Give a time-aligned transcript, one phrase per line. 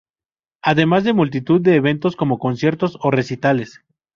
[0.63, 3.83] Además de multitud de eventos como conciertos, o recitales.